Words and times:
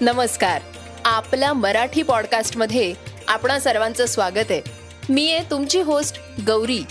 नमस्कार. 0.00 0.62
आपल्या 1.04 1.52
मराठी 1.52 2.02
पॉडकास्टमध्ये 2.02 2.94
आपणा 3.28 3.58
सर्वांचं 3.58 4.06
स्वागत 4.06 4.50
आहे. 4.50 4.62
मी 5.08 5.32
आहे 5.32 5.50
तुमची 5.50 5.80
होस्ट 5.80 6.20
गौरी. 6.46 6.82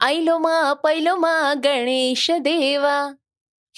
आईलो 0.00 0.38
मा 0.38 0.72
पैलो 0.72 1.16
मा 1.16 1.54
गणेश 1.64 2.30
देवा. 2.30 3.14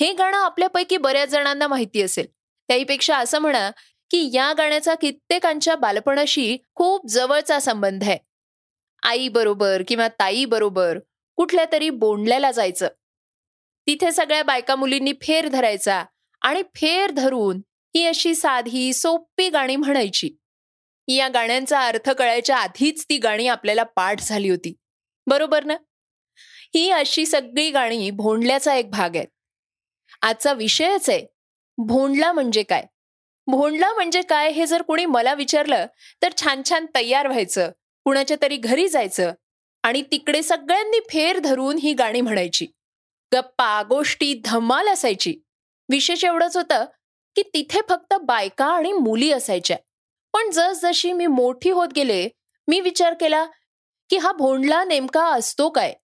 हे 0.00 0.12
गाणं 0.12 0.36
आपल्यापैकी 0.36 0.96
बऱ्याच 0.96 1.28
जणांना 1.28 1.66
माहिती 1.66 2.02
असेल. 2.02 2.26
त्याहीपेक्षा 2.68 3.18
असं 3.18 3.38
म्हणा 3.38 3.70
की 4.10 4.30
या 4.34 4.52
गाण्याचा 4.52 4.94
कित्येकांच्या 4.94 5.76
बालपणाशी 5.76 6.58
खूप 6.74 7.06
जवळचा 7.06 7.60
संबंध 7.60 8.04
आहे. 8.04 8.18
आई 9.02 9.28
बरोबर 9.28 9.82
किंवा 9.88 10.08
ताई 10.08 10.44
बरोबर 10.44 10.98
कुठल्या 11.36 11.64
तरी 11.72 11.90
बोंडल्याला 11.90 12.50
जायचं. 12.50 12.88
तिथे 13.86 14.10
सगळ्या 14.12 14.42
बायका 14.42 14.74
मुलींनी 14.76 15.12
फेर 15.22 15.48
धरायचा 15.48 16.04
आणि 16.42 16.62
फेर 16.74 17.10
धरून 17.10 17.60
ही 17.94 18.04
अशी 18.06 18.34
साधी 18.34 18.92
सोपी 18.92 19.48
गाणी 19.48 19.76
म्हणायची. 19.76 20.28
या 21.08 21.28
गाण्यांचा 21.28 21.80
अर्थ 21.80 22.10
कळायच्या 22.10 22.56
आधीच 22.56 23.04
ती 23.08 23.18
गाणी 23.18 23.46
आपल्याला 23.48 23.82
पाठ 23.96 24.20
झाली 24.20 24.48
होती. 24.50 24.74
बरोबर 25.26 25.64
ना? 25.64 25.74
ही 26.74 26.90
अशी 26.90 27.24
सगळी 27.26 27.70
गाणी 27.70 28.10
भोंडल्याचा 28.10 28.74
एक 28.74 28.90
भाग 28.90 29.16
आहे 29.16 29.24
आजचा 30.22 30.52
विषयच 30.52 31.08
आहे 31.10 31.24
भोंडला 31.78 32.32
म्हणजे 32.32 32.62
काय? 32.62 32.84
भोंडला 33.46 33.92
म्हणजे 33.94 34.22
काय 34.22 34.50
हे 34.50 34.66
जर 34.66 34.82
कोणी 34.82 35.04
मला 35.06 35.34
विचारलं 35.34 35.86
तर 36.22 36.32
छान 36.36 36.62
छान 36.70 36.86
तयार 36.94 37.26
व्हायचं 37.26 37.70
कुणाच्या 38.06 38.36
तरी 38.42 38.56
घरी 38.56 38.88
जायचं 38.88 39.32
आणि 39.84 40.02
तिकडे 40.02 40.42
सगळ्यांनी 40.42 41.00
फेर 41.10 41.38
धरून 41.38 41.78
ही 41.78 41.92
गाणी 41.92 42.20
म्हणायची. 42.20 42.66
गप्पा 43.34 43.82
गोष्टी 43.82 44.42
धमाल 44.44 44.88
असायची. 44.88 45.34
विशेष 45.88 46.24
एवढंच 46.24 46.56
होतं 46.56 46.84
की 47.36 47.42
तिथे 47.42 47.80
फक्त 47.88 48.14
बायका 48.22 48.66
आणि 48.66 48.92
मुली 48.92 49.32
असायच्या. 49.32 49.76
पण 50.32 50.50
जसजशी 50.50 51.12
मी 51.12 51.26
मोठी 51.26 51.70
होत 51.70 51.88
गेले 51.96 52.28
मी 52.68 52.80
विचार 52.80 53.14
केला 53.14 53.44
की 54.10 54.16
हा 54.16 54.32
भोंडला 54.32 54.84
नेमका 54.84 55.24
असतो 55.32 55.68
काय? 55.70 55.94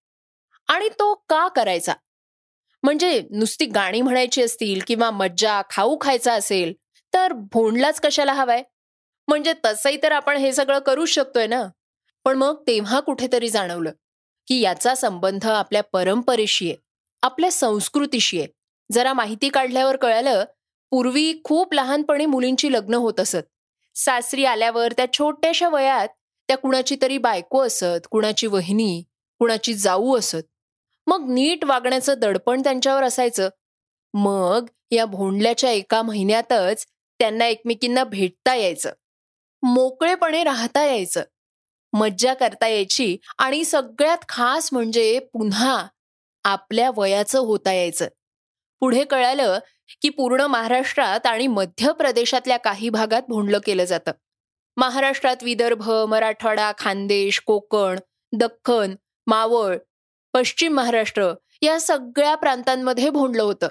आणि 0.69 0.89
तो 0.89 1.15
का 1.29 1.49
करायचा? 1.49 1.93
म्हणजे 2.83 3.23
नुसती 3.31 3.67
गाणी 3.67 4.01
म्हणायची 4.03 4.43
असतील 4.43 4.81
किंवा 4.87 5.11
मज्जा 5.11 5.63
खाऊ 5.71 5.97
खायचा 6.01 6.35
असेल 6.35 6.73
तर 7.15 7.33
भोंडलाच 7.33 8.01
कशाला 8.01 8.33
हवाय? 8.33 8.63
म्हणजे 9.29 9.55
तसंही 9.65 9.99
तर 10.03 10.13
आपण 10.13 10.37
हे 10.37 10.53
सगळं 10.53 10.79
करूच 10.79 11.09
शकतोय 11.09 11.47
ना? 11.47 11.63
पण 12.25 12.37
मग 12.37 12.63
तेव्हा 12.67 13.01
कुठेतरी 13.01 13.49
जाणवलं 13.49 13.93
की 14.47 14.61
याचा 14.61 14.95
संबंध 14.95 15.47
आपल्या 15.47 15.83
परंपरेशी 15.83 16.71
आहे. 16.71 16.77
आपल्या 17.23 17.51
संस्कृतीशी 17.51 18.39
आहे. 18.39 18.49
जरा 18.93 19.13
माहिती 19.13 19.49
काढल्यावर 19.49 19.97
कळालं 19.97 20.45
पूर्वी 20.91 21.41
खूप 21.45 21.75
लहानपणी 21.75 22.27
मुलींची 22.27 22.73
लग्न 22.73 22.95
होत 22.95 23.21
असत. 23.21 23.37
सासरी 23.95 24.45
आल्यावर 24.45 24.93
त्या 24.93 25.07
छोट्याशा 25.13 25.69
वयात 25.69 26.09
त्या 26.49 26.59
कुणाची 26.59 26.97
तरी 27.03 27.19
बायको 27.19 27.63
असत 27.63 28.07
कुणाची 28.11 28.47
वहिनी 28.47 29.03
कुणाची 29.39 29.75
जाऊ 29.75 30.19
असत. 30.19 30.43
मग 31.07 31.25
नीट 31.29 31.65
वागण्याचं 31.65 32.15
दडपण 32.19 32.61
त्यांच्यावर 32.61 33.03
असायचं. 33.05 33.49
मग 34.15 34.67
या 34.91 35.05
भोंडल्याच्या 35.05 35.71
एका 35.71 36.03
महिन्यातच 36.03 36.87
त्यांना 37.19 37.47
एकमेकींना 37.47 38.05
भेटता 38.05 38.55
यायचं. 38.55 38.93
मोकळेपणे 39.63 40.45
राहता 40.45 40.85
यायचं. 40.85 41.23
मज्जा 41.93 42.35
करता 42.35 42.69
यायची 42.69 43.17
आणि 43.39 43.65
सगळ्यात 43.65 44.19
खास 44.29 44.69
म्हणजे 44.73 45.19
पुन्हा 45.19 45.87
आपल्या 46.45 46.91
वयाचं 46.97 47.39
होता 47.39 47.73
यायचं. 47.73 48.09
पुढे 48.81 49.05
कळालं 49.05 49.59
की 50.03 50.09
पूर्ण 50.09 50.41
महाराष्ट्रात 50.41 51.27
आणि 51.27 51.47
मध्य 51.47 51.93
प्रदेशातल्या 51.93 52.57
काही 52.57 52.89
भागात 52.89 53.23
भोंडलं 53.29 53.59
केलं 53.67 53.85
जातं. 53.85 54.11
महाराष्ट्रात 54.77 55.37
विदर्भ 55.43 55.91
मराठवाडा 55.91 56.73
खानदेश 56.79 57.41
कोकण 57.41 57.99
दख्खन 58.33 58.95
मावळ 59.27 59.77
पश्चिम 60.33 60.75
महाराष्ट्र 60.75 61.33
या 61.63 61.81
सगळ्या 61.81 62.35
प्रांतांमध्ये 62.35 63.11
भोंडलं 63.11 63.43
होतं. 63.43 63.69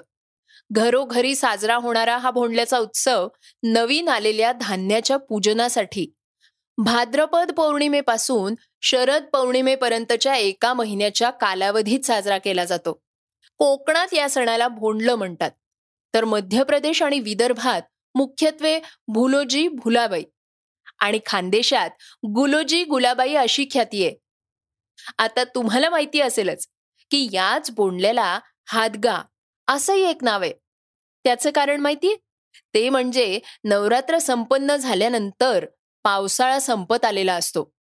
घरोघरी 0.72 1.34
साजरा 1.34 1.76
होणारा 1.76 2.16
हा 2.16 2.30
भोंडल्याचा 2.30 2.78
उत्सव 2.78 3.28
नवीन 3.62 4.08
आलेल्या 4.08 4.52
धान्याच्या 4.52 5.16
पूजनासाठी 5.16 6.06
भाद्रपद 6.78 7.52
पौर्णिमेपासून 7.52 8.54
शरद 8.82 9.24
पौर्णिमेपर्यंतच्या 9.24 10.36
एका 10.36 10.74
महिन्याच्या 10.74 11.30
कालावधीत 11.30 12.00
साजरा 12.00 12.38
केला 12.38 12.64
जातो. 12.64 13.02
कोकणात 13.58 14.14
या 14.14 14.30
सणाला 14.30 14.68
भोंडलं 14.68 15.14
म्हणतात. 15.14 15.50
तर 16.14 16.24
मध्य 16.24 16.62
प्रदेश 16.62 17.02
आणि 17.02 17.20
विदर्भात 17.20 17.82
मुख्यत्वे 18.14 18.80
भुलोजी 19.08 19.68
भुलाबाई 19.68 20.24
आणि 20.98 21.20
खानदेशात 21.26 21.90
गुलोजी 22.26 22.84
गुलाबाई 22.84 23.34
अशी 23.34 23.66
ख्याती 23.72 24.06
आहे. 24.06 24.16
आता 25.18 25.44
तुम्हाला 25.44 25.90
माहिती 25.90 26.20
असेलच 26.20 26.66
की 27.10 27.28
याच 27.32 27.70
बोंडल्याला 27.70 28.40
हादगा 28.66 29.22
असंही 29.68 30.02
एक 30.02 30.24
नाव 30.24 30.42
आहे. 30.42 30.52
त्याचं 31.24 31.50
कारण 31.50 31.80
माहितीये 31.80 32.16
ते 32.74 32.88
म्हणजे 32.88 33.40
नवरात्र 33.64 34.18
संपन्न 34.18 34.76
झाल्यानंतर 34.76 35.66
पावसाळा 36.04 36.60
संपत 36.60 37.04
आलेला 37.04 37.34
असतो. 37.34 37.72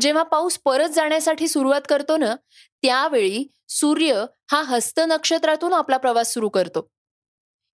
जेव्हा 0.00 0.22
पाऊस 0.22 0.58
परत 0.58 0.88
जाण्यासाठी 0.88 1.48
सुरुवात 1.48 1.80
करतो 1.88 2.16
ना 2.16 2.34
त्यावेळी 2.82 3.46
सूर्य 3.68 4.24
हा 4.50 4.62
हस्त 4.62 5.00
नक्षत्रातून 5.06 5.72
आपला 5.72 5.96
प्रवास 5.96 6.34
सुरू 6.34 6.48
करतो. 6.48 6.88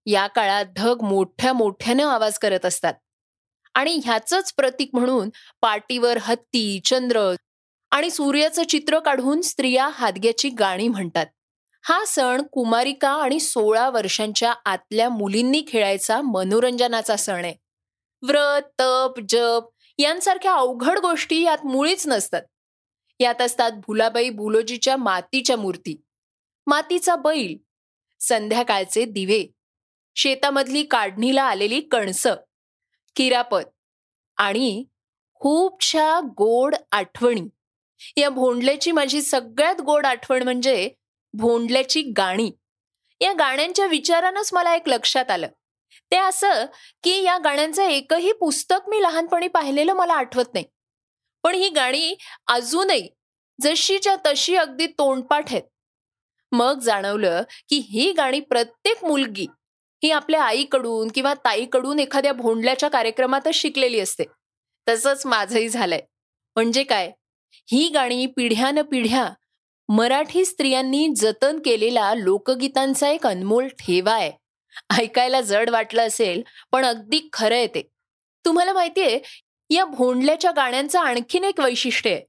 या 0.05 0.27
काळात 0.27 0.65
ढग 0.65 1.01
मोठ्या 1.01 1.53
मोठ्यानं 1.53 2.07
आवाज 2.07 2.37
करत 2.39 2.65
असतात. 2.65 2.93
आणि 3.73 3.99
ह्याचंच 4.05 4.53
प्रतीक 4.53 4.89
म्हणून 4.93 5.29
पाटीवर 5.61 6.17
हत्ती 6.17 6.79
चंद्र 6.85 7.33
आणि 7.91 8.09
सूर्याचं 8.11 8.63
चित्र 8.63 8.99
काढून 8.99 9.41
स्त्रिया 9.41 9.87
हादग्याची 9.87 10.49
गाणी 10.49 10.87
म्हणतात. 10.87 11.25
हा 11.83 12.05
सण 12.05 12.41
कुमारिका 12.41 13.09
आणि 13.09 13.39
सोळा 13.39 13.89
वर्षांच्या 13.89 14.53
आतल्या 14.65 15.09
मुलींनी 15.09 15.63
खेळायचा 15.67 16.21
मनोरंजनाचा 16.21 17.15
सण 17.15 17.45
आहे. 17.45 17.53
व्रत 18.21 18.61
तप 18.79 19.13
जप 19.29 19.69
यांसारख्या 19.99 20.53
अवघड 20.53 20.99
गोष्टी 20.99 21.41
यात 21.41 21.65
मुळीच 21.65 22.07
नसतात. 22.07 22.41
यात 23.19 23.41
असतात 23.41 23.71
भुलाबाई 23.71 24.29
भुलोजीच्या 24.29 24.95
मातीच्या 24.97 25.57
मूर्ती 25.57 25.95
मातीचा 26.67 27.15
बैल 27.15 27.55
संध्याकाळचे 28.19 29.05
दिवे 29.05 29.45
शेतामधली 30.15 30.83
काढणीला 30.83 31.43
आलेली 31.43 31.79
कणस 31.81 32.25
किरापत 33.15 33.69
आणि 34.37 34.83
खूपशा 35.33 36.19
गोड 36.37 36.75
आठवणी. 36.91 37.41
या 38.17 38.29
भोंडल्याची 38.29 38.91
माझी 38.91 39.21
सगळ्यात 39.21 39.81
गोड 39.81 40.05
आठवण 40.05 40.43
म्हणजे 40.43 40.89
भोंडल्याची 41.33 42.01
गाणी. 42.17 42.51
या 43.21 43.33
गाण्यांच्या 43.33 43.85
विचारानंच 43.85 44.49
मला 44.53 44.75
एक 44.75 44.89
लक्षात 44.89 45.31
आलं. 45.31 45.47
ते 46.11 46.17
असं 46.17 46.65
की 47.03 47.23
या 47.23 47.37
गाण्यांचं 47.37 47.83
एकही 47.83 48.31
पुस्तक 48.31 48.89
मी 48.89 49.01
लहानपणी 49.01 49.47
पाहिलेलं 49.47 49.93
मला 49.93 50.13
आठवत 50.13 50.53
नाही. 50.53 50.65
पण 51.43 51.55
ही 51.55 51.69
गाणी 51.69 52.15
अजूनही 52.47 53.07
जशीच्या 53.61 54.15
तशी 54.25 54.55
अगदी 54.55 54.87
तोंडपाठ 54.87 55.51
आहेत. 55.51 55.63
मग 56.51 56.79
जाणवलं 56.79 57.43
की 57.69 57.77
ही 57.77 58.11
गाणी 58.11 58.39
प्रत्येक 58.39 59.05
मुलगी 59.05 59.47
ही 60.03 60.11
आपल्या 60.11 60.43
आईकडून 60.43 61.07
किंवा 61.15 61.33
ताईकडून 61.33 61.99
एखाद्या 61.99 62.33
भोंडल्याच्या 62.33 62.89
कार्यक्रमातच 62.89 63.53
शिकलेली 63.53 63.99
असते. 63.99 64.23
तसंच 64.87 65.25
माझंही 65.25 65.69
झालंय. 65.69 66.01
म्हणजे 66.55 66.83
काय? 66.83 67.11
ही 67.71 67.89
गाणी 67.89 68.25
पिढ्यान 68.25 68.81
पिढ्या 68.81 69.29
मराठी 69.89 70.45
स्त्रियांनी 70.45 71.07
जतन 71.17 71.59
केलेला 71.59 72.13
लोकगीतांचा 72.15 73.09
एक 73.09 73.27
अनमोल 73.27 73.67
ठेवा 73.67 74.13
आहे. 74.13 74.31
ऐकायला 74.99 75.41
जड 75.41 75.69
वाटलं 75.69 76.07
असेल 76.07 76.41
पण 76.71 76.85
अगदी 76.85 77.29
खरं 77.33 77.55
आहे 77.55 77.67
ते. 77.67 77.81
तुम्हाला 78.45 78.73
माहितीये 78.73 79.19
या 79.69 79.85
भोंडल्याच्या 79.85 80.51
गाण्यांचं 80.51 80.99
आणखीन 80.99 81.43
एक 81.43 81.59
वैशिष्ट्य 81.59 82.11
आहे. 82.11 82.23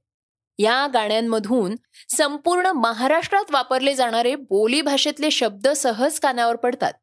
या 0.59 0.87
गाण्यांमधून 0.93 1.75
संपूर्ण 2.09 2.67
महाराष्ट्रात 2.67 3.51
वापरले 3.51 3.93
जाणारे 3.95 4.35
बोली 4.35 4.81
भाषेतले 4.81 5.31
शब्द 5.31 5.67
सहज 5.67 6.19
कानावर 6.19 6.55
पडतात. 6.55 6.93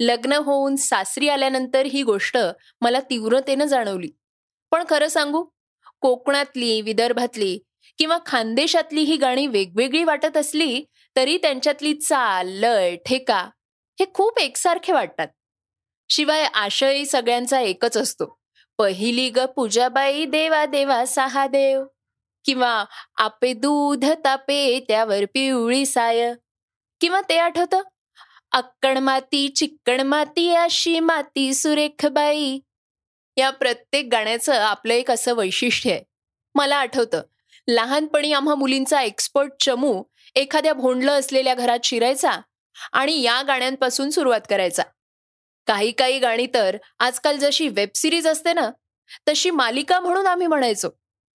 लग्न 0.00 0.32
होऊन 0.32 0.76
सासरी 0.76 1.28
आल्यानंतर 1.28 1.86
ही 1.86 2.02
गोष्ट 2.02 2.38
मला 2.80 3.00
तीव्रतेनं 3.00 3.64
जाणवली. 3.64 4.08
पण 4.70 4.84
खरं 4.90 5.08
सांगू 5.08 5.44
कोकणातली 6.00 6.80
विदर्भातली 6.80 7.58
किंवा 7.98 8.18
खानदेशातली 8.26 9.00
ही 9.00 9.16
गाणी 9.16 9.46
वेगवेगळी 9.46 10.04
वाटत 10.04 10.36
असली 10.36 10.84
तरी 11.16 11.36
त्यांच्यातली 11.36 11.94
चाल 11.94 12.48
लय 12.48 12.96
ठेका 13.06 13.48
हे 14.00 14.06
खूप 14.14 14.38
एकसारखे 14.38 14.92
वाटतात. 14.92 15.28
शिवाय 16.08 16.44
आशय 16.44 17.04
सगळ्यांचा 17.04 17.60
एकच 17.60 17.96
असतो. 17.96 18.38
पहिली 18.78 19.30
ग 19.30 19.38
पूजाबाई 19.56 20.24
देवा 20.24 20.66
देवा 20.66 21.04
सहा 21.04 21.46
देव 21.46 21.84
किंवा 22.44 22.84
आपे 23.16 23.52
दूध 23.52 24.04
तापे 24.24 24.80
त्यावर 24.88 25.24
पिवळी 25.24 25.86
साय. 25.86 26.34
किंवा 27.00 27.20
ते 27.28 27.38
आठवतं? 27.38 27.82
अक्कण 28.52 28.98
माती 28.98 29.48
चिक्कण 29.48 30.00
माती 30.00 30.54
अशी 30.54 31.00
माती 31.00 31.54
सुरेख 31.54 32.06
बाई. 32.06 32.58
या 33.36 33.50
प्रत्येक 33.50 34.08
गाण्याचं 34.12 34.52
आपलं 34.54 34.94
एक 34.94 35.10
असं 35.10 35.34
वैशिष्ट्य 35.34 35.90
आहे. 35.92 36.02
मला 36.54 36.76
आठवतं 36.76 37.22
लहानपणी 37.68 38.32
आम्हा 38.32 38.54
मुलींचा 38.54 39.02
एक्सपर्ट 39.02 39.52
चमू 39.60 40.02
एखाद्या 40.34 40.72
भोंडलं 40.72 41.18
असलेल्या 41.18 41.54
घरात 41.54 41.78
शिरायचा 41.84 42.30
आणि 42.92 43.20
या 43.22 43.42
गाण्यांपासून 43.42 44.10
सुरुवात 44.10 44.40
करायचा. 44.50 44.82
काही 45.66 45.92
काही 45.92 46.18
गाणी 46.18 46.46
तर 46.54 46.76
आजकाल 46.98 47.36
जशी 47.36 47.68
वेब 47.68 47.88
सिरीज 47.94 48.26
असते 48.26 48.52
ना 48.52 48.70
तशी 49.28 49.50
मालिका 49.50 50.00
म्हणून 50.00 50.26
आम्ही 50.26 50.46
म्हणायचो. 50.46 50.88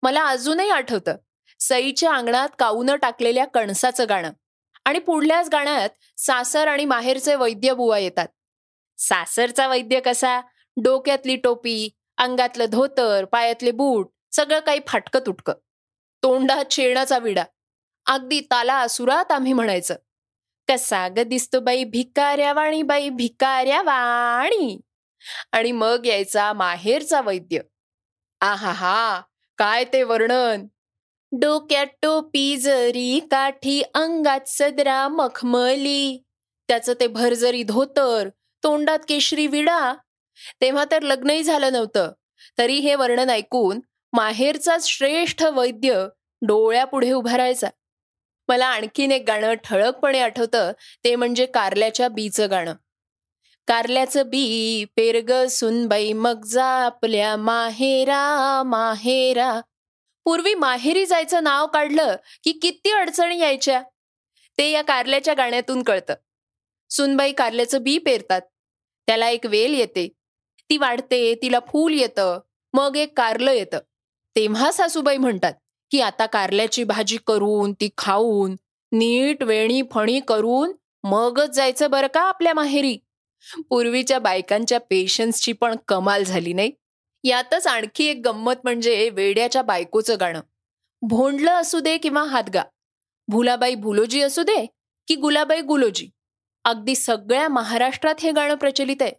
मला 0.02 0.24
अजूनही 0.26 0.70
आठवतं 0.70 1.16
सईच्या 1.60 2.14
अंगणात 2.14 2.48
काऊनं 2.58 2.96
टाकलेल्या 2.96 3.44
कणसाचं 3.44 4.04
गाणं 4.08 4.30
आणि 4.84 4.98
पुढल्याच 4.98 5.48
गाण्यात 5.52 5.90
सासर 6.16 6.68
आणि 6.68 6.84
माहेरचे 6.84 7.34
वैद्य 7.34 7.72
बुवा 7.72 7.98
येतात. 7.98 8.28
सासरचा 8.98 9.68
वैद्य 9.68 10.00
कसा? 10.00 10.40
डोक्यातली 10.76 11.36
टोपी 11.36 11.90
अंगातलं 12.18 12.64
धोतर 12.70 13.24
पायातले 13.24 13.70
बूट 13.70 14.10
सगळं 14.32 14.60
काही 14.60 14.80
फाटकं 14.86 15.20
तुटकं 15.26 15.52
तोंडात 16.22 16.64
शेणाचा 16.70 17.18
विडा. 17.18 17.44
अगदी 18.06 18.40
ताला 18.40 18.78
असुरात 18.78 19.32
आम्ही 19.32 19.52
म्हणायचं. 19.52 19.94
कसा 20.68 21.08
ग 21.08 21.18
दिसतो 21.18 21.60
बाई 21.60 21.84
भिकाऱ्या 21.84 22.52
वाणी 22.52 22.82
बाई 22.82 23.08
भिकाऱ्या 23.08 23.82
वाणी. 23.82 24.80
आणि 25.52 25.72
मग 25.72 26.06
यायचा 26.06 26.52
माहेरचा 26.52 27.20
वैद्य. 27.20 27.60
आहा 28.40 28.72
हा 28.72 29.22
काय 29.58 29.84
ते 29.84 30.02
वर्णन? 30.02 30.66
डोक्यात 31.32 31.86
टोपी 32.02 32.56
जरी 32.56 33.20
काठी 33.30 33.82
अंगात 33.94 34.40
सदरा 34.46 35.08
मखमली. 35.08 36.22
त्याचं 36.68 36.92
ते 37.00 37.06
भरजरी 37.06 37.62
धोतर 37.62 38.28
तोंडात 38.62 38.98
केशरी 39.08 39.46
विडा. 39.46 39.94
तेव्हा 40.60 40.84
तर 40.90 41.02
लग्नही 41.02 41.42
झालं 41.42 41.72
नव्हतं. 41.72 42.12
तरी 42.58 42.74
हे 42.74 42.94
वर्णन 42.94 43.30
ऐकून 43.30 43.80
माहेरचा 44.12 44.76
श्रेष्ठ 44.80 45.42
वैद्य 45.42 46.08
डोळ्यापुढे 46.42 47.12
उभा 47.12 47.36
राहायचा. 47.36 47.68
मला 48.48 48.66
आणखीन 48.66 49.12
एक 49.12 49.24
गाणं 49.26 49.54
ठळकपणे 49.64 50.20
आठवतं 50.20 50.72
ते 51.04 51.16
म्हणजे 51.16 51.46
कारल्याच्या 51.46 52.08
बीचं 52.08 52.50
गाणं. 52.50 52.74
कारल्याचं 53.66 54.28
बी 54.28 54.84
पेरग 54.96 55.46
सुनबाई 55.46 56.12
मग 56.12 56.44
जा 56.44 56.64
आपल्या 56.64 57.36
माहेरा 57.36 58.62
माहेरा. 58.66 59.60
पूर्वी 60.24 60.54
माहेरी 60.54 61.06
जायचं 61.06 61.44
नाव 61.44 61.66
काढलं 61.66 62.16
की 62.44 62.52
किती 62.52 62.92
अडचणी 62.92 63.38
यायच्या? 63.38 63.82
ते 64.58 64.70
या 64.70 64.82
कारल्याच्या 64.82 65.34
गाण्यातून 65.34 65.82
कळतं. 65.82 66.14
सुनबाई 66.90 67.32
कारल्याचं 67.32 67.82
बी 67.82 67.98
पेरतात. 67.98 68.40
त्याला 69.06 69.28
एक 69.28 69.46
वेल 69.46 69.74
येते. 69.74 70.08
ती 70.70 70.76
वाढते 70.76 71.34
तिला 71.34 71.58
फूल 71.60 71.94
येतं 71.94 72.40
मग 72.72 72.96
एक 72.96 73.16
कारलं 73.16 73.50
येतं. 73.50 73.78
तेव्हा 74.36 74.72
सासूबाई 74.72 75.16
म्हणतात 75.16 75.52
की 75.90 76.00
आता 76.00 76.26
कारल्याची 76.26 76.84
भाजी 76.84 77.16
करून 77.26 77.72
ती 77.72 77.88
खाऊन 77.98 78.56
नीट 78.92 79.42
वेणी 79.42 79.82
फणी 79.92 80.20
करून 80.20 80.72
मगच 81.04 81.50
जायचं 81.50 81.90
बरं 81.90 82.06
का 82.14 82.20
आपल्या 82.20 82.54
माहेरी? 82.54 82.98
पूर्वीच्या 83.70 84.18
बायकांच्या 84.18 84.80
पेशन्सची 84.80 85.52
पण 85.52 85.76
कमाल 85.88 86.24
झाली 86.24 86.52
नाही? 86.52 86.72
यातच 87.24 87.66
आणखी 87.66 88.04
एक 88.04 88.20
गंमत 88.24 88.54
म्हणजे 88.64 89.08
वेड्याच्या 89.10 89.62
बायकोचं 89.62 90.16
गाणं. 90.20 90.40
भोंडलं 91.02 91.50
असू 91.50 91.80
दे 91.80 91.96
किंवा 91.98 92.22
हातगा 92.22 92.62
भुलाबाई 93.28 93.74
भुलोजी 93.74 94.20
असू 94.22 94.42
दे 94.42 94.66
की 95.08 95.14
गुलाबाई 95.14 95.60
गुलोजी. 95.60 96.08
अगदी 96.64 96.94
सगळ्या 96.94 97.48
महाराष्ट्रात 97.48 98.14
हे 98.20 98.32
गाणं 98.32 98.54
प्रचलित 98.54 99.02
आहे. 99.02 99.12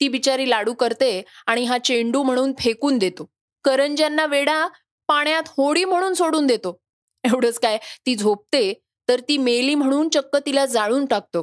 ती 0.00 0.08
बिचारी 0.08 0.50
लाडू 0.50 0.74
करते 0.74 1.22
आणि 1.46 1.64
हा 1.64 1.78
चेंडू 1.78 2.22
म्हणून 2.22 2.52
फेकून 2.58 2.98
देतो. 2.98 3.30
करंज्यांना 3.64 4.26
वेडा 4.26 4.68
पाण्यात 5.08 5.48
होडी 5.56 5.84
म्हणून 5.84 6.14
सोडून 6.14 6.46
देतो. 6.46 6.78
एवढंच 7.24 7.58
काय 7.58 7.78
ती 8.06 8.14
झोपते 8.16 8.72
तर 9.08 9.20
ती 9.28 9.36
मेली 9.38 9.74
म्हणून 9.74 10.08
चक्क 10.08 10.36
तिला 10.46 10.64
जाळून 10.66 11.04
टाकतो. 11.06 11.42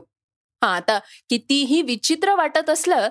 हा 0.61 0.75
आता 0.75 0.97
कितीही 1.29 1.81
विचित्र 1.81 2.35
वाटत 2.35 2.69
असलं 2.69 3.07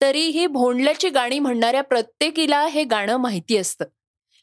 तरीही 0.00 0.46
भोंडल्याची 0.46 1.08
गाणी 1.10 1.38
म्हणणाऱ्या 1.38 1.82
प्रत्येकीला 1.82 2.66
हे 2.66 2.84
गाणं 2.84 3.16
माहिती 3.16 3.56
असतं. 3.56 3.84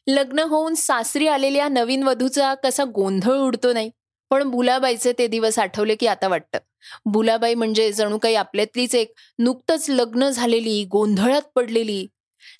लग्न 0.06 0.40
होऊन 0.40 0.74
सासरी 0.74 1.26
आलेल्या 1.28 1.68
नवीन 1.68 2.02
वधूचा 2.02 2.52
कसा 2.54 2.84
गोंधळ 2.94 3.38
उडतो 3.38 3.72
नाही. 3.72 3.90
पण 4.30 4.48
बुलाबाईचे 4.50 5.12
ते 5.12 5.26
दिवस 5.26 5.58
आठवले 5.58 5.94
की 5.96 6.06
आता 6.06 6.28
वाटतं. 6.28 6.58
बुलाबाई 7.06 7.54
म्हणजे 7.54 7.90
जणू 7.92 8.18
काही 8.18 8.34
आपल्यातलीच 8.36 8.94
एक 8.94 9.12
नुकतंच 9.38 9.88
लग्न 9.90 10.28
झालेली 10.30 10.84
गोंधळात 10.84 11.42
पडलेली 11.54 12.06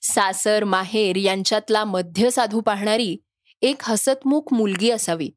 सासर 0.03 0.65
माहेर 0.65 1.17
यांच्यातला 1.17 1.85
मध्य 1.85 2.31
साधू 2.31 2.61
पाहणारी 2.61 3.17
एक 3.63 3.77
हसतमुख 3.83 4.43
मुलगी 4.53 4.91
असावी. 4.91 5.31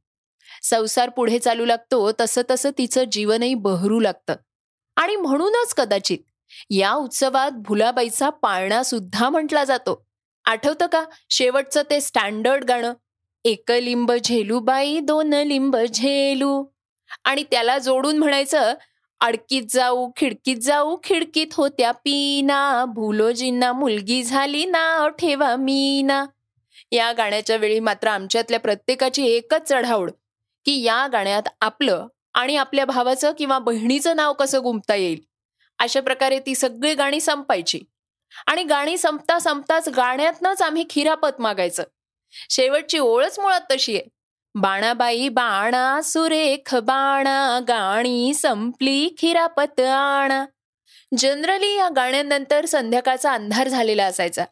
संसार 0.64 1.10
पुढे 1.10 1.40
चालू 1.40 1.66
लागतो 1.66 2.12
तसं 2.20 2.42
तसं 2.52 2.70
तिचं 2.78 3.04
जीवनही 3.04 3.54
बहरू 3.54 4.00
लागतं. 4.00 4.36
आणि 4.96 5.16
म्हणूनच 5.16 5.74
कदाचित 5.74 6.18
या 6.70 6.94
उत्सवात 6.94 7.52
भुलाबाईचा 7.52 8.30
पाळणा 8.30 8.84
सुद्धा 8.84 9.30
म्हटला 9.30 9.64
जातो. 9.64 10.08
आठवतं 10.46 10.86
का? 10.88 11.06
शेवटचं 11.30 11.82
ते 11.90 12.02
स्टँडर्ड 12.02 12.64
गाणं 12.64 12.94
एक 13.46 13.72
लिंब 13.72 14.12
झेलूबाई 14.24 15.00
दोन 15.00 15.34
लिंब 15.34 15.78
झेलू. 15.78 16.66
आणि 17.24 17.44
त्याला 17.44 17.78
जोडून 17.78 18.18
म्हणायचं 18.18 18.74
अडकीत 19.22 19.64
जाऊ 19.70 20.12
खिडकीत 20.18 20.58
जाऊ 20.58 20.98
खिडकीत 21.04 21.48
होत्या 21.54 21.92
पीना. 21.92 22.86
भुलोजींना 22.86 23.74
मुलगी 23.74 24.24
झाली 24.24 24.66
ना 24.66 25.08
ठेवा 25.20 25.56
मीना. 25.56 26.26
या 26.92 27.12
गाण्याच्या 27.14 27.58
वेळी 27.58 27.80
मात्र 27.80 28.08
आमच्यातल्या 28.08 28.60
प्रत्येकाची 28.60 29.26
एकच 29.28 29.70
चढावड 29.70 30.12
की 30.66 30.84
या 30.84 31.08
गाण्यात 31.08 31.44
आपलं 31.62 32.08
आणि 32.34 32.56
आपल्या 32.56 32.86
भावाचं 32.86 33.32
किंवा 33.38 33.60
बहिणीचं 33.60 34.16
नाव 34.16 34.34
कसं 34.34 34.64
गुंपता 34.64 34.96
येईल? 34.96 35.20
अशा 35.80 36.02
प्रकारे 36.02 36.40
ती 36.40 36.56
सगळी 36.56 36.94
गाणी 36.94 37.20
संपायची. 37.20 37.80
आणि 38.48 38.64
गाणी 38.64 38.98
संपता 38.98 39.40
संपताच 39.40 39.90
गाण्यातनच 39.90 40.62
आम्ही 40.62 40.86
खिरापत 40.90 41.42
मागायचं. 41.42 41.84
शेवटची 42.50 43.00
ओळच 43.00 43.40
मुळात 43.40 43.62
तशी 43.72 43.96
आहे. 43.98 44.19
बाणाबाई 44.56 45.28
बाणा 45.30 46.02
सुरेख 46.02 46.76
बाणा 46.76 47.60
गाणी 47.68 48.34
संपली 48.34 49.10
खिरापत 49.18 49.80
आणा. 49.80 50.46
जनरली 51.18 51.76
या 51.76 51.90
गाण्यांनंतर 51.96 52.66
संध्याकाळचा 52.66 53.32
अंधार 53.34 53.68
झालेला 53.68 54.06
असायचा. 54.06 54.46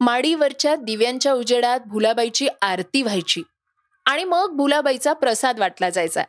माडीवरच्या 0.00 0.74
दिव्यांच्या 0.76 1.32
उजेडात 1.32 1.80
भुलाबाईची 1.86 2.48
आरती 2.62 3.02
व्हायची 3.02 3.42
आणि 4.06 4.24
मग 4.24 4.56
भुलाबाईचा 4.56 5.12
प्रसाद 5.12 5.58
वाटला 5.58 5.90
जायचा. 5.90 6.22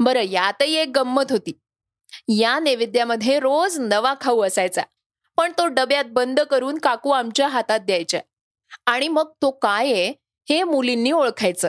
बरं 0.00 0.22
यातही 0.22 0.74
एक 0.74 0.88
गंमत 0.94 1.32
होती. 1.32 1.52
या 2.28 2.58
नैवेद्यामध्ये 2.58 3.38
रोज 3.40 3.78
नवा 3.80 4.14
खाऊ 4.20 4.42
असायचा 4.42 4.82
पण 5.36 5.52
तो 5.58 5.66
डब्यात 5.66 6.04
बंद 6.04 6.40
करून 6.40 6.78
काकू 6.78 7.10
आमच्या 7.10 7.48
हातात 7.48 7.80
द्यायच्या 7.80 8.20
आणि 8.86 9.08
मग 9.08 9.30
तो 9.42 9.50
काय 9.50 9.92
आहे 9.92 10.12
हे 10.48 10.62
मुलींनी 10.62 11.12
ओळखायचं. 11.12 11.68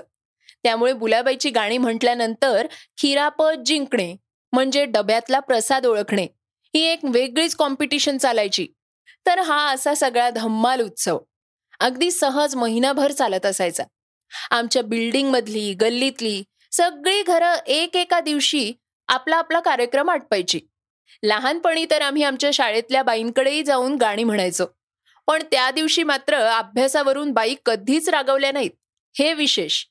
त्यामुळे 0.68 0.94
बुलाबाईची 0.94 1.50
गाणी 1.50 1.78
म्हटल्यानंतर 1.78 2.68
खिरापद 2.98 3.64
जिंकणे 3.66 4.16
म्हणजे 4.54 4.86
डब्यातला 4.86 5.40
प्रसाद 5.40 5.86
ओळखणे 5.86 6.24
ही 6.76 6.84
एक 6.84 7.00
वेगळीच 7.04 7.56
कॉम्पिटिशन 7.56 8.18
चालायची. 8.18 8.68
तर 9.26 9.40
हा 9.40 9.72
असा 9.72 9.96
सगळा 9.96 10.30
धम्माल 10.30 10.82
उत्सव. 10.82 11.20
अगदी 11.80 12.12
सहज 12.12 12.56
महिनाभर 12.56 13.12
चालत 13.12 13.46
असायचा. 13.46 13.84
आमच्या 14.52 14.84
बिल्डिंगमधली 14.84 15.74
गल्लीतली 15.74 16.44
सगळी 16.72 17.24
घरं 17.24 17.56
एक 17.68 17.96
एका 17.96 18.20
दिवशी 18.20 18.74
आपला 19.08 19.36
आपला 19.36 19.60
कार्यक्रम 19.60 20.10
आटपायची. 20.10 20.60
लहानपणी 21.24 21.86
तर 21.92 22.02
आम्ही 22.02 22.24
आमच्या 22.24 22.52
शाळेतल्या 22.54 23.04
बाईंकडेही 23.04 23.64
जाऊन 23.64 23.96
गाणी 23.96 24.24
म्हणायचो. 24.24 24.66
पण 25.28 25.44
त्या 25.52 25.72
दिवशी 25.72 26.04
मात्र 26.04 26.36
अभ्यासावरून 26.36 27.32
बाई 27.32 27.56
कधीच 27.66 28.10
रागवल्या 28.10 28.52
नाहीत. 28.52 28.72
हे 29.18 29.34
विशेष. 29.34 29.86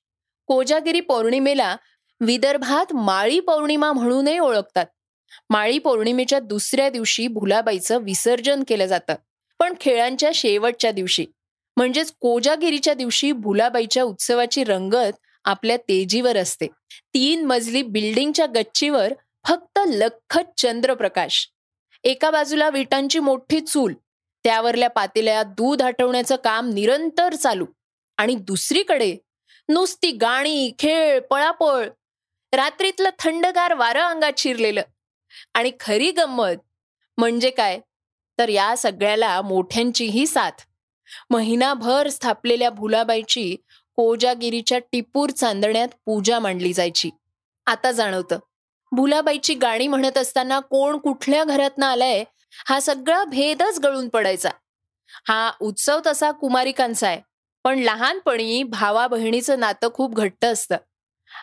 कोजागिरी 0.47 1.01
पौर्णिमेला 1.01 1.77
विदर्भात 2.21 2.95
माळी 2.95 3.41
पौर्णिमा 3.41 3.93
म्हणूनही 3.93 4.39
ओळखतात. 4.39 4.87
माळी 5.51 5.79
पौर्णिमेच्या 5.79 6.39
दुसऱ्या 6.39 6.91
दिवशी 6.91 7.27
भुलाबाईचं 7.27 7.99
विसर्जन 7.99 8.63
केलं 8.69 8.87
जातं. 8.87 9.15
पण 9.59 9.75
खेळांच्या 9.81 10.31
शेवटच्या 10.35 10.93
दिवशी 10.93 11.27
म्हणजेच 11.77 12.13
कोजागिरीच्या 12.21 12.95
दिवशी 12.95 13.33
भुलाबाईच्या 13.33 14.03
उत्सवाची 14.03 14.65
रंगत 14.65 15.17
आपल्या 15.45 15.77
तेजीवर 15.77 16.37
असते. 16.37 16.67
तीन 17.15 17.45
मजली 17.45 17.83
बिल्डिंगच्या 17.83 18.47
गच्चीवर 18.47 19.13
फक्त 19.49 19.79
लखत 19.87 20.61
चंद्रप्रकाश. 20.61 21.49
एका 22.05 22.31
बाजूला 22.31 22.69
विटांची 22.69 23.19
मोठी 23.19 23.61
चूल 23.61 23.95
त्यावरल्या 24.45 24.91
पातेल्या 24.91 25.43
दूध 25.43 25.83
हटवण्याचं 25.83 26.37
काम 26.37 26.71
निरंतर 26.71 27.35
चालू. 27.35 27.67
आणि 28.17 28.35
दुसरीकडे 28.35 29.17
नुसती 29.69 30.11
गाणी 30.11 30.73
खेळ 30.79 31.21
पळापळ. 31.21 31.89
रात्रीतलं 32.53 33.09
थंडगार 33.19 33.75
वारं 33.75 34.01
अंगात 34.01 34.33
शिरलेलं. 34.39 34.83
आणि 35.55 35.73
खरी 35.81 36.11
गंमत 36.11 36.55
म्हणजे 37.19 37.51
काय? 37.51 37.81
तर 38.39 38.49
या 38.49 38.77
सगळ्याला 38.77 39.43
मोठ्यांचीही 39.43 40.27
साथ. 40.27 40.51
महिनाभर 41.31 42.09
स्थापलेल्या 42.09 42.71
भुलाबाईची 42.71 43.57
कोजागिरीच्या 43.97 44.79
टिपूर 44.79 45.31
चांदण्यात 45.31 45.89
पूजा 46.07 46.39
मांडली 46.39 46.73
जायची. 46.73 47.11
आता 47.67 47.93
जाणवतं. 47.93 48.39
भुलाबाईची 48.93 49.55
गाणी 49.55 49.89
म्हणत 49.89 50.19
असताना 50.19 50.61
कोण 50.61 50.99
कुठल्या 50.99 51.45
घरातनं 51.45 51.87
आलाय 51.87 52.25
हा 52.69 52.81
सगळा 52.81 53.25
भेदच 53.25 53.79
गळून 53.79 54.09
पडायचा. 54.09 54.51
हा 55.29 55.53
उत्सव 55.61 56.01
तसा 56.07 56.31
कुमारिकांचा 56.31 57.09
आहे. 57.09 57.21
पण 57.67 57.79
लहानपणी 57.79 58.63
भावा 58.63 59.07
बहिणीचं 59.07 59.61
नातं 59.61 59.89
खूप 59.95 60.15
घट्ट 60.15 60.45
असतं. 60.45 60.77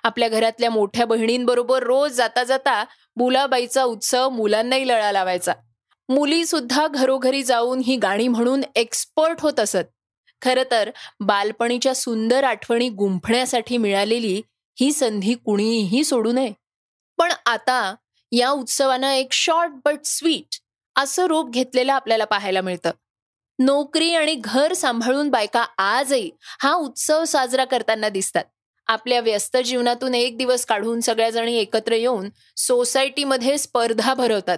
आपल्या 0.04 0.30
घरातल्या 0.30 0.70
मोठ्या 0.70 1.06
बहिणींबरोबर 1.06 1.84
रोज 1.84 2.12
जाता 2.12 2.44
जाता 2.44 2.86
बुलाबाईचा 3.16 3.84
उत्सव 3.84 4.30
मुलांनाही 4.30 4.88
लळा 4.88 5.12
लावायचा. 5.12 5.54
मुली 6.10 6.46
सुद्धा 6.46 6.88
घरोघरी 6.88 7.44
जाऊन 7.44 7.80
ही 7.80 7.96
गाणी 7.96 8.28
म्हणून 8.28 8.62
एक्सपर्ट 8.76 9.42
होत 9.42 9.60
असत. 9.60 9.92
खर 10.42 10.64
तर 10.72 10.90
बालपणीच्या 11.20 11.96
सुंदर 11.96 12.44
आठवणी 12.44 12.90
गुंफण्यासाठी 12.90 13.78
मिळालेली 13.78 14.42
ही 14.80 14.92
संधी 14.92 15.34
कुणीही 15.34 16.04
सोडू 16.04 16.32
नये. 16.32 16.54
पण 17.18 17.32
आता 17.46 17.96
या 18.32 18.50
उत्सवानं 18.50 19.08
एक 19.08 19.34
शॉर्ट 19.34 19.72
बट 19.86 20.00
स्वीट 20.06 20.60
असं 20.96 21.26
रूप 21.26 21.50
घेतलेलं 21.50 21.94
आपल्याला 21.94 22.26
पाहायला 22.26 22.62
मिळतं. 22.62 22.92
नोकरी 23.60 24.14
आणि 24.16 24.36
घर 24.36 24.74
सांभाळून 24.74 25.30
बायका 25.30 25.66
आजही 25.78 26.30
हा 26.62 26.74
उत्सव 26.74 27.24
साजरा 27.24 27.66
करताना 27.66 28.10
दिसतात. 28.10 28.44
आपल्या 28.88 29.20
व्यस्त 29.22 29.58
जीवनातून 29.58 30.16
एक 30.16 30.38
दिवस 30.38 30.66
काढून 30.66 31.00
सगळ्याजणी 31.00 31.56
एकत्र 31.58 31.94
येऊन 31.94 32.30
सोसायटीमध्ये 32.58 33.58
स्पर्धा 33.58 34.14
भरवतात. 34.14 34.58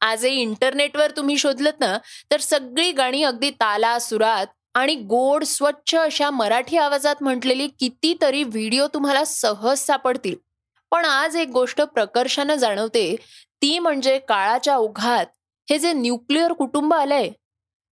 आजही 0.00 0.40
इंटरनेटवर 0.40 1.10
तुम्ही 1.10 1.36
शोधलत 1.38 1.80
ना 1.80 1.96
तर 2.30 2.40
सगळी 2.40 2.92
गाणी 2.92 3.22
अगदी 3.22 3.50
ताला 3.50 3.98
सुरात 3.98 4.46
आणि 4.74 4.94
गोड 4.94 5.44
स्वच्छ 5.44 5.94
अशा 5.96 6.30
मराठी 6.30 6.76
आवाजात 6.76 7.22
म्हटलेली 7.22 7.66
कितीतरी 7.80 8.42
व्हिडिओ 8.44 8.86
तुम्हाला 8.94 9.24
सहज 9.24 9.78
सापडतील. 9.78 10.34
पण 10.92 11.04
आज 11.04 11.36
एक 11.36 11.48
गोष्ट 11.48 11.80
प्रकर्षानं 11.84 12.54
जाणवते 12.54 13.14
ती 13.62 13.78
म्हणजे 13.78 14.18
काळाच्या 14.18 14.76
ओघात 14.76 15.26
हे 15.68 15.78
जे 15.78 15.92
न्यूक्लिअर 15.92 16.52
कुटुंब 16.52 16.94
आलंय 16.94 17.28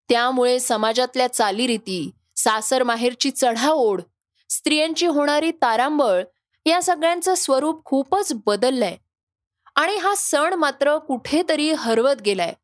त्यामुळे 0.08 0.60
समाजातल्या 0.60 1.32
चालीरीती 1.32 2.10
सासर 2.36 2.82
माहेरची 2.82 3.30
चढाओढ 3.30 4.00
स्त्रियांची 4.50 5.06
होणारी 5.06 5.50
तारांबळ 5.50 6.22
या 6.66 6.82
सगळ्यांचं 6.82 7.34
स्वरूप 7.34 7.84
खूपच 7.84 8.32
बदललंय. 8.46 8.96
आणि 9.76 9.96
हा 9.96 10.14
सण 10.14 10.54
मात्र 10.54 10.98
कुठेतरी 10.98 11.72
हरवत 11.72 12.22
गेलाय. 12.22 12.54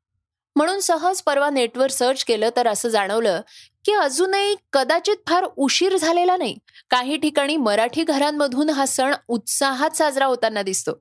म्हणून 0.57 0.81
सहज 0.81 1.23
परवा 1.23 1.51
नेटवर 1.51 1.91
सर्च 1.91 2.25
केलं 2.25 2.49
तर 2.57 2.67
असं 2.67 2.89
जाणवलं 2.89 3.41
की 3.85 3.93
अजूनही 3.93 4.55
कदाचित 4.73 5.17
फार 5.29 5.45
उशीर 5.57 5.97
झालेला 5.97 6.37
नाही. 6.37 6.59
काही 6.91 7.17
ठिकाणी 7.17 7.57
मराठी 7.57 8.05
घरांमधून 8.05 8.71
हा 8.71 8.87
सण 8.87 9.15
उत्साहात 9.29 9.91
साजरा 9.91 10.27
होताना 10.27 10.63
दिसतो. 10.63 10.93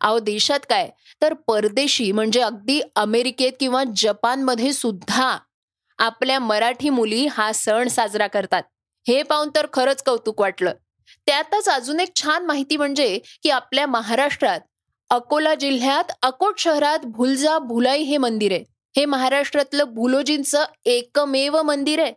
अहो 0.00 0.18
देशात 0.18 0.60
काय? 0.70 0.90
तर 1.22 1.34
परदेशी 1.34 2.12
म्हणजे 2.12 2.40
अगदी 2.40 2.80
अमेरिकेत 2.96 3.52
किंवा 3.60 3.84
जपानमध्ये 3.96 4.72
सुद्धा 4.72 5.38
आपल्या 5.98 6.38
मराठी 6.38 6.90
मुली 6.90 7.26
हा 7.26 7.52
सण 7.52 7.88
साजरा 7.88 8.26
करतात. 8.26 8.62
हे 9.08 9.22
पाहून 9.22 9.48
तर 9.54 9.66
खरंच 9.72 10.02
कौतुक 10.02 10.40
वाटलं. 10.40 10.72
त्यातच 11.26 11.68
अजून 11.68 12.00
एक 12.00 12.08
छान 12.16 12.46
माहिती 12.46 12.76
म्हणजे 12.76 13.18
की 13.42 13.50
आपल्या 13.50 13.86
महाराष्ट्रात 13.86 14.60
अकोला 15.10 15.54
जिल्ह्यात 15.54 16.12
अकोट 16.22 16.58
शहरात 16.58 16.98
भुलजा 16.98 17.58
भुलाई 17.58 18.02
हे 18.02 18.16
मंदिर 18.16 18.52
आहे. 18.52 18.64
हे 18.96 19.04
महाराष्ट्रातलं 19.04 19.84
भुलोजींचं 19.84 20.64
एकमेव 20.84 21.62
मंदिर 21.62 22.02
आहे. 22.02 22.12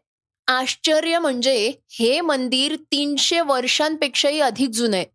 आश्चर्य 0.48 1.20
म्हणजे 1.20 1.74
हे 1.90 2.22
मंदिर 2.22 2.76
तीनशे 2.76 3.40
वर्षांपेक्षाही 3.40 4.40
अधिक 4.40 4.70
जुनं 4.70 4.98
आहे. 4.98 5.06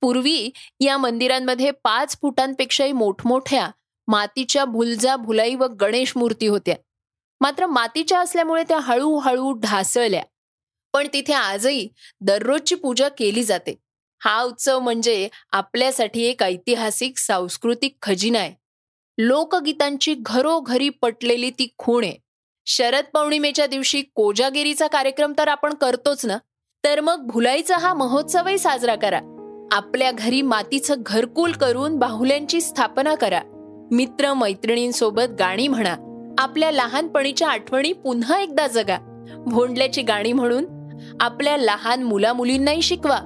पूर्वी 0.00 0.50
या 0.80 0.96
मंदिरांमध्ये 0.96 1.70
पाच 1.70 2.16
फुटांपेक्षाही 2.22 2.92
मोठमोठ्या 2.92 3.70
मातीच्या 4.08 4.64
भुलजा 4.64 5.16
भुलाई 5.16 5.54
व 5.54 5.64
गणेश 5.64 6.12
मूर्ती 6.16 6.46
होत्या. 6.46 6.74
मात्र 7.44 7.66
मातीच्या 7.66 8.20
असल्यामुळे 8.20 8.62
त्या 8.62 8.78
हळूहळू 8.78 9.52
ढासळल्या. 9.52 10.22
पण 10.92 11.06
तिथे 11.12 11.32
आजही 11.32 11.88
दररोजची 12.20 12.74
पूजा 12.74 13.08
केली 13.08 13.44
जाते. 13.44 13.76
हा 14.24 14.42
उत्सव 14.42 14.78
म्हणजे 14.78 15.28
आपल्यासाठी 15.52 16.22
एक 16.22 16.42
ऐतिहासिक 16.42 17.18
सांस्कृतिक 17.18 17.96
खजिना 18.02 18.38
आहे. 18.38 18.54
लोकगीतांची 19.18 20.14
घरोघरी 20.18 20.88
पटलेली 20.88 21.50
ती 21.50 21.74
खूण 21.78 22.04
आहे. 22.04 22.16
शरद 22.66 23.04
पौर्णिमेच्या 23.12 23.66
दिवशी 23.66 24.02
कोजागिरीचा 24.14 24.86
कार्यक्रम 24.86 25.32
तर 25.38 25.48
आपण 25.48 25.74
करतोच 25.74 26.26
ना? 26.26 26.38
तर 26.84 27.00
मग 27.00 27.26
भुलाईचा 27.26 27.76
हा 27.76 27.94
महोत्सवही 27.94 28.58
साजरा 28.58 28.94
करा. 28.94 29.20
आपल्या 29.72 30.12
घरी 30.12 30.42
मातीचं 30.42 30.94
घरकुल 30.98 31.52
करून 31.52 31.98
बाहुल्यांची 31.98 32.60
स्थापना 32.60 33.14
करा. 33.14 33.42
मित्र 33.92 34.34
मैत्रिणींसोबत 34.34 35.36
गाणी 35.38 35.68
म्हणा. 35.68 35.96
आपल्या 36.44 36.70
लहानपणीच्या 36.70 37.48
आठवणी 37.48 37.92
पुन्हा 37.92 38.40
एकदा 38.40 38.66
जगा. 38.66 38.96
भोंडल्याची 39.46 40.02
गाणी 40.02 40.32
म्हणून 40.32 40.64
आपल्या 41.20 41.56
लहान 41.56 42.02
मुला 42.02 42.32
मुलींनाही 42.32 42.82
शिकवा. 42.82 43.18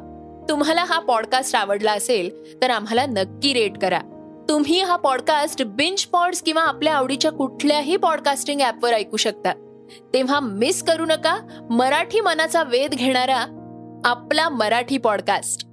तुम्हाला 0.49 0.85
हा 0.85 0.99
पॉडकास्ट 0.99 1.57
आवडला 1.57 1.93
असेल 1.93 2.61
तर 2.63 2.71
आम्हाला 2.71 3.07
नक्की 3.07 3.53
रेट 3.53 3.79
करा. 3.79 3.99
तुम्ही 4.49 4.83
हा 4.83 4.97
पॉडकास्ट 4.97 5.63
बिंच 5.63 6.05
पॉड्स 6.05 6.43
किंवा 6.43 6.63
आपल्या 6.63 6.95
आवडीच्या 6.95 7.33
कुठल्याही 7.33 7.97
पॉडकास्टिंग 7.97 8.61
ऍपवर 8.61 8.93
ऐकू 8.93 9.17
शकता. 9.17 9.53
तेव्हा 10.15 10.41
मिस 10.41 10.83
करू 10.83 11.05
नका 11.05 11.37
मराठी 11.71 12.21
मनाचा 12.21 12.63
वेध 12.63 12.91
घेणारा 12.91 13.45
आपला 14.05 14.49
मराठी 14.49 14.99
पॉडकास्ट 14.99 15.68